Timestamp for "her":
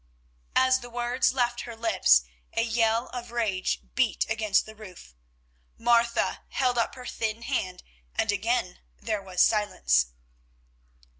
1.61-1.75, 6.95-7.05